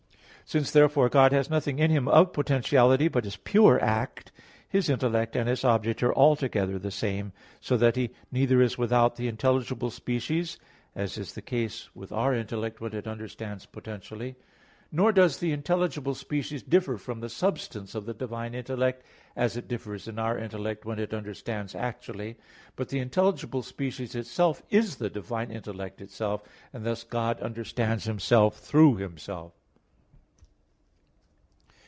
[0.43, 4.33] Since therefore God has nothing in Him of potentiality, but is pure act,
[4.67, 7.31] His intellect and its object are altogether the same;
[7.61, 10.59] so that He neither is without the intelligible species,
[10.93, 14.35] as is the case with our intellect when it understands potentially;
[14.91, 19.05] nor does the intelligible species differ from the substance of the divine intellect,
[19.37, 22.35] as it differs in our intellect when it understands actually;
[22.75, 26.41] but the intelligible species itself is the divine intellect itself,
[26.73, 29.53] and thus God understands Himself through Himself.